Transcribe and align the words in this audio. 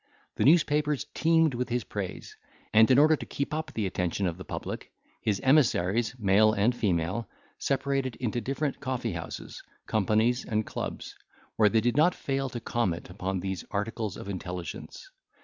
The 0.37 0.45
newspapers 0.45 1.05
teemed 1.13 1.53
with 1.53 1.69
his 1.69 1.83
praise; 1.83 2.35
and 2.73 2.89
in 2.89 2.97
order 2.97 3.15
to 3.15 3.23
keep 3.27 3.53
up 3.53 3.71
the 3.71 3.85
attention 3.85 4.25
of 4.25 4.35
the 4.39 4.43
public, 4.43 4.91
his 5.21 5.39
emissaries, 5.41 6.15
male 6.17 6.53
and 6.53 6.75
female, 6.75 7.29
separated 7.59 8.15
into 8.15 8.41
different 8.41 8.79
coffee 8.79 9.11
houses, 9.13 9.61
companies, 9.85 10.43
and 10.43 10.65
clubs, 10.65 11.13
where 11.55 11.69
they 11.69 11.81
did 11.81 11.97
not 11.97 12.15
fail 12.15 12.49
to 12.49 12.59
comment 12.59 13.11
upon 13.11 13.41
these 13.41 13.63
articles 13.69 14.17
of 14.17 14.27
intelligence. 14.27 15.07